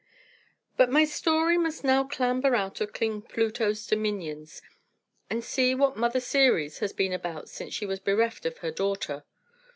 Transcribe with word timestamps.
But 0.77 0.89
my 0.89 1.05
story 1.05 1.59
must 1.59 1.83
now 1.83 2.03
clamber 2.03 2.55
out 2.55 2.81
of 2.81 2.91
King 2.91 3.21
Pluto's 3.21 3.85
dominions, 3.85 4.63
and 5.29 5.43
see 5.43 5.75
what 5.75 5.95
Mother 5.95 6.19
Ceres 6.19 6.79
has 6.79 6.91
been 6.91 7.13
about 7.13 7.49
since 7.49 7.75
she 7.75 7.85
was 7.85 7.99
bereft 7.99 8.47
of 8.47 8.57
her 8.65 8.71
daughter. 8.71 9.25